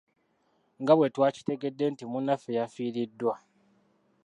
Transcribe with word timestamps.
Nga 0.81 0.93
bwe 0.97 1.07
twakitegedde 1.15 1.85
nti 1.93 2.03
munaffe 2.11 2.51
yafiiriddwa. 2.57 3.35